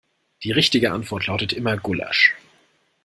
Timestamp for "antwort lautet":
0.93-1.53